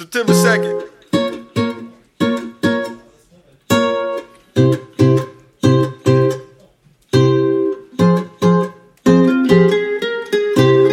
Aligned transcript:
September 0.00 0.32
2nd. 0.32 0.88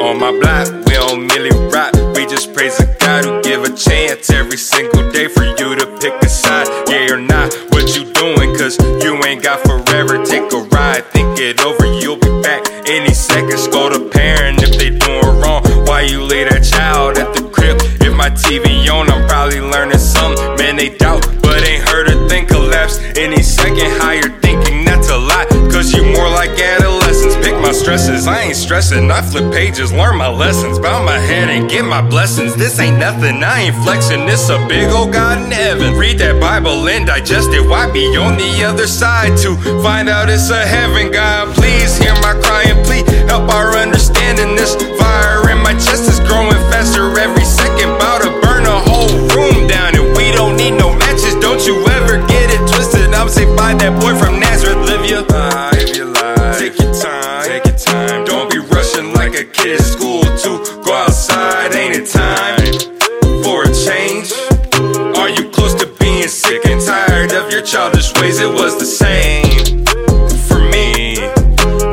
On 0.00 0.20
my 0.20 0.30
block, 0.38 0.68
we 0.86 0.92
don't 0.92 1.26
merely 1.26 1.50
rock. 1.74 1.92
We 2.14 2.26
just 2.26 2.54
praise 2.54 2.78
a 2.78 2.86
God 3.00 3.24
who 3.24 3.42
give 3.42 3.64
a 3.64 3.74
chance 3.74 4.30
every 4.30 4.56
single 4.56 5.01
Any 23.16 23.42
second, 23.42 23.90
higher 24.00 24.30
thinking, 24.40 24.84
that's 24.84 25.10
a 25.10 25.18
lot. 25.18 25.46
Cause 25.70 25.92
you 25.92 26.02
more 26.02 26.28
like 26.30 26.50
adolescents. 26.50 27.36
Pick 27.36 27.54
my 27.60 27.72
stresses, 27.72 28.26
I 28.26 28.42
ain't 28.42 28.56
stressing. 28.56 29.10
I 29.10 29.20
flip 29.20 29.52
pages, 29.52 29.92
learn 29.92 30.16
my 30.16 30.28
lessons. 30.28 30.78
Bow 30.78 31.04
my 31.04 31.18
head 31.18 31.50
and 31.50 31.68
get 31.68 31.84
my 31.84 32.00
blessings. 32.00 32.56
This 32.56 32.78
ain't 32.78 32.98
nothing, 32.98 33.42
I 33.44 33.62
ain't 33.62 33.76
flexing. 33.84 34.26
This 34.26 34.48
a 34.48 34.64
big 34.66 34.90
old 34.90 35.12
God 35.12 35.42
in 35.42 35.50
heaven. 35.50 35.94
Read 35.94 36.18
that 36.18 36.40
Bible 36.40 36.88
and 36.88 37.06
digest 37.06 37.50
it. 37.50 37.60
Why 37.68 37.90
be 37.90 38.16
on 38.16 38.38
the 38.38 38.64
other 38.64 38.86
side 38.86 39.36
to 39.38 39.56
find 39.82 40.08
out 40.08 40.30
it's 40.30 40.50
a 40.50 40.64
heaven? 40.64 41.10
God, 41.12 41.41
a 59.42 59.44
kid 59.44 59.80
at 59.80 59.84
school 59.84 60.22
to 60.22 60.82
go 60.84 60.92
outside. 60.92 61.74
Ain't 61.74 61.96
it 61.96 62.06
time 62.06 62.62
for 63.42 63.64
a 63.64 63.72
change? 63.74 64.30
Are 65.18 65.28
you 65.28 65.50
close 65.50 65.74
to 65.82 65.86
being 65.98 66.28
sick 66.28 66.64
and 66.66 66.80
tired 66.80 67.32
of 67.32 67.50
your 67.50 67.62
childish 67.62 68.12
ways? 68.20 68.38
It 68.38 68.52
was 68.52 68.78
the 68.78 68.86
same 68.86 69.84
for 70.46 70.60
me. 70.74 71.16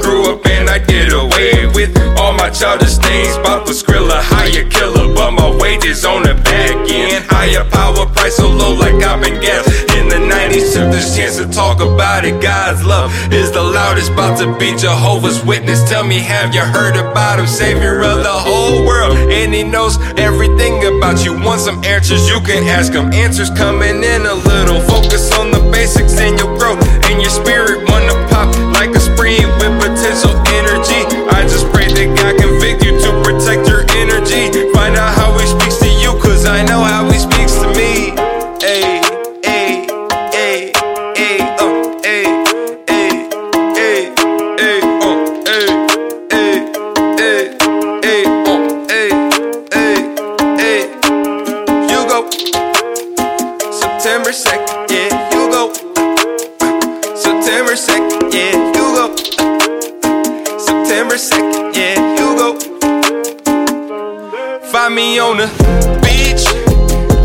Grew 0.00 0.32
up 0.32 0.46
and 0.46 0.70
I 0.70 0.78
did 0.78 1.12
away 1.12 1.66
with 1.74 1.92
all 2.18 2.32
my 2.32 2.48
childish 2.48 2.96
things. 2.96 3.36
Bought 3.44 3.66
the 3.66 3.72
Skrilla, 3.72 4.20
higher 4.22 4.66
killer, 4.70 5.12
but 5.14 5.32
my 5.32 5.50
wages 5.60 6.04
on 6.06 6.22
the 6.22 6.34
back 6.34 6.76
end. 6.88 7.24
Higher 7.28 7.68
power 7.68 8.06
price 8.06 8.36
so 8.36 8.48
low 8.48 8.72
like 8.74 8.94
I've 9.02 9.20
been 9.20 9.40
gas. 9.40 9.93
In 10.54 10.60
the 10.60 10.66
90s, 10.66 10.72
took 10.72 10.92
this 10.92 11.16
chance 11.16 11.36
to 11.38 11.46
talk 11.48 11.80
about 11.80 12.24
it. 12.24 12.40
God's 12.40 12.84
love 12.84 13.12
is 13.32 13.50
the 13.50 13.62
loudest, 13.62 14.12
about 14.12 14.38
to 14.38 14.56
be 14.58 14.76
Jehovah's 14.76 15.44
Witness. 15.44 15.82
Tell 15.88 16.04
me, 16.04 16.20
have 16.20 16.54
you 16.54 16.60
heard 16.60 16.96
about 16.96 17.40
him? 17.40 17.46
Savior 17.46 18.02
of 18.02 18.22
the 18.22 18.32
whole 18.32 18.86
world, 18.86 19.16
and 19.16 19.52
he 19.52 19.64
knows 19.64 19.98
everything 20.16 20.78
about 20.84 21.24
you. 21.24 21.34
Want 21.42 21.60
some 21.60 21.82
answers? 21.84 22.28
You 22.28 22.40
can 22.40 22.64
ask 22.64 22.92
him. 22.92 23.12
Answers 23.12 23.50
coming 23.50 24.02
in 24.04 24.26
a 24.26 24.34
little. 24.34 24.80
Focus 24.80 25.32
on 25.38 25.50
the 25.50 25.60
basics 25.72 26.18
and 26.18 26.38
you'll 26.38 26.56
grow. 26.56 26.76
And 27.10 27.20
your 27.20 27.30
spirit 27.30 27.83
ayy, 48.10 48.24
uh, 48.52 48.92
ayy, 48.96 49.12
ayy, 49.80 50.00
ayy. 50.68 50.84
You 51.90 52.00
go. 52.10 52.18
September 53.80 54.32
2nd, 54.32 54.90
yeah, 54.94 55.10
you 55.32 55.42
go. 55.54 55.62
September 57.24 57.74
2nd, 57.86 58.32
yeah, 58.36 58.52
you 58.76 58.86
go. 58.98 59.06
September 60.58 61.16
2nd, 61.16 61.76
yeah, 61.76 61.96
you 62.18 62.28
go. 62.40 62.48
Find 64.70 64.94
me 64.94 65.18
on 65.18 65.36
the 65.38 65.48
beach, 66.02 66.44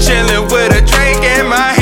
chilling 0.06 0.46
with 0.52 0.78
a 0.80 0.82
drink 0.92 1.24
in 1.24 1.48
my 1.50 1.58
hand. 1.58 1.79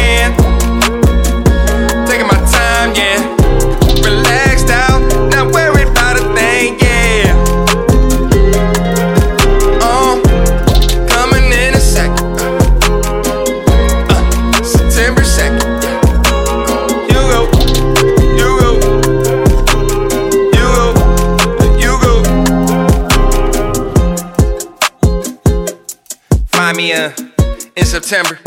In 26.98 27.86
September. 27.86 28.40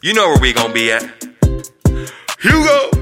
You 0.00 0.14
know 0.14 0.28
where 0.28 0.38
we 0.38 0.52
gonna 0.52 0.72
be 0.72 0.92
at. 0.92 1.02
JUGO. 2.38 2.97